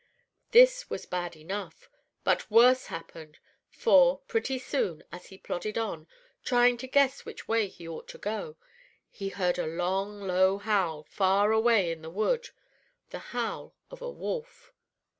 "This 0.49 0.89
was 0.89 1.05
bad 1.05 1.35
enough, 1.35 1.87
but 2.23 2.49
worse 2.49 2.87
happened; 2.87 3.37
for, 3.69 4.21
pretty 4.27 4.57
soon, 4.57 5.03
as 5.11 5.27
he 5.27 5.37
plodded 5.37 5.77
on, 5.77 6.07
trying 6.43 6.77
to 6.77 6.87
guess 6.87 7.23
which 7.23 7.47
way 7.47 7.67
he 7.67 7.87
ought 7.87 8.07
to 8.07 8.17
go, 8.17 8.57
he 9.11 9.29
heard 9.29 9.59
a 9.59 9.67
long, 9.67 10.19
low 10.19 10.57
howl 10.57 11.03
far 11.03 11.51
away 11.51 11.91
in 11.91 12.01
the 12.01 12.09
wood, 12.09 12.49
the 13.11 13.19
howl 13.37 13.75
of 13.91 14.01
a 14.01 14.09
wolf. 14.09 14.73